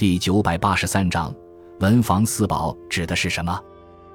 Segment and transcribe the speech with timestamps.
[0.00, 1.30] 第九百八十三章，
[1.80, 3.62] 文房四宝指的是什么？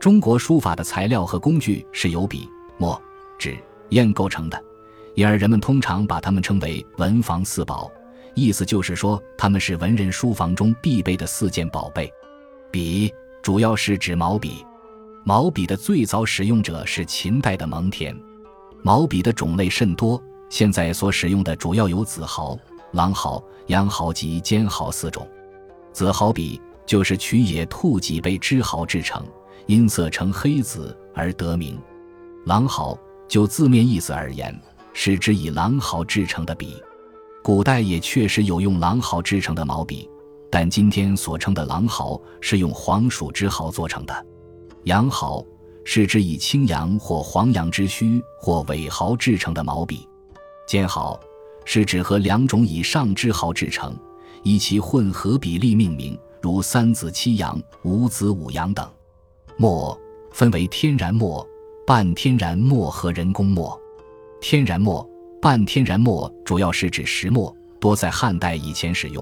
[0.00, 2.98] 中国书法的材料和工具是由笔、墨、
[3.38, 3.54] 纸、
[3.90, 4.58] 砚构成的，
[5.16, 7.92] 因而人们通常把它们称为文房四宝，
[8.34, 12.10] 意思就是说它们是文人书房中必备的四件宝贝。
[12.70, 13.12] 笔
[13.42, 14.64] 主要是指毛笔，
[15.26, 18.18] 毛笔的最早使用者是秦代的蒙恬。
[18.82, 20.18] 毛笔的种类甚多，
[20.48, 22.58] 现在所使用的主要有子毫、
[22.92, 25.28] 狼毫、羊毫及尖毫四种。
[25.96, 29.24] 子毫笔就是取野兔脊背之毫制成，
[29.64, 31.78] 因色呈黑紫而得名。
[32.44, 34.54] 狼毫就字面意思而言，
[34.92, 36.76] 是指以狼毫制成的笔。
[37.42, 40.06] 古代也确实有用狼毫制成的毛笔，
[40.50, 44.26] 但今天所称的狼毫是用黄鼠之毫做成的。
[44.84, 45.42] 羊毫
[45.82, 50.06] 是指以青羊或黄羊之须或尾毫制成的毛笔。
[50.68, 51.18] 尖毫
[51.64, 53.98] 是指和两种以上之毫制成。
[54.46, 58.88] 以其混合比例命名，如三子七阳、五子五阳等。
[59.56, 61.44] 墨分为天然墨、
[61.84, 63.76] 半天然墨和人工墨。
[64.40, 65.04] 天然墨、
[65.42, 69.20] 半天然墨主要是指石墨，多在汉代以前使用；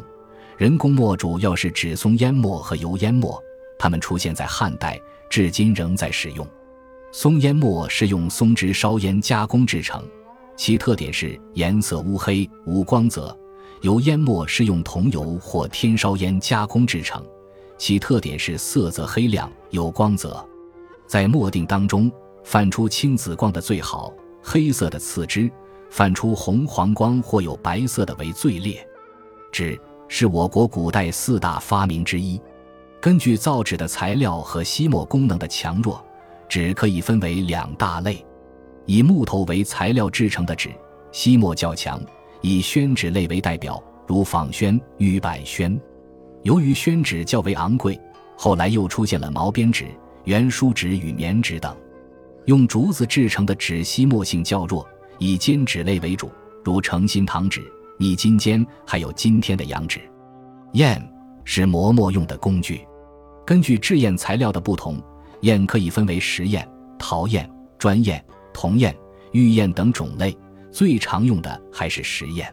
[0.59, 3.43] 人工墨主要是指松烟墨和油烟墨，
[3.79, 5.01] 它们出现在汉代，
[5.31, 6.47] 至今仍在使用。
[7.13, 10.05] 松烟墨是用松枝烧烟加工制成，
[10.55, 13.35] 其特点是颜色乌黑无光泽。
[13.85, 17.23] 油烟墨是用桐油或天烧烟加工制成，
[17.77, 20.43] 其特点是色泽黑亮有光泽，
[21.07, 22.11] 在墨定当中
[22.45, 24.11] 泛出青紫光的最好，
[24.43, 25.51] 黑色的次之，
[25.91, 28.83] 泛出红黄光或有白色的为最烈。
[29.53, 32.41] 纸是我国古代四大发明之一。
[33.03, 36.03] 根据造纸的材料和吸墨功能的强弱，
[36.49, 38.25] 纸可以分为两大类：
[38.87, 40.71] 以木头为材料制成的纸，
[41.13, 42.01] 吸墨较强。
[42.45, 45.81] 以宣纸类为代表，如仿宣、玉板宣。
[46.43, 47.99] 由于宣纸较为昂贵，
[48.37, 49.87] 后来又出现了毛边纸、
[50.25, 51.75] 原书纸与棉纸等。
[52.45, 54.87] 用竹子制成的纸吸墨性较弱，
[55.19, 56.31] 以笺纸类为主，
[56.63, 57.63] 如诚心堂纸、
[57.99, 59.99] 拟金笺，还有今天的羊纸。
[60.75, 61.03] 砚
[61.45, 62.87] 是磨墨用的工具，
[63.47, 65.03] 根据制砚材料的不同，
[65.41, 66.63] 砚可以分为石砚、
[66.99, 68.23] 陶砚、砖砚、
[68.53, 68.95] 铜砚、
[69.33, 70.37] 玉砚等种类。
[70.75, 72.53] 最常用的还是石砚，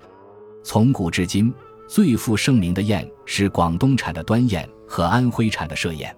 [0.64, 1.52] 从古至今
[1.88, 6.16] 最负盛名的砚是广东产的端砚和安徽产的歙砚。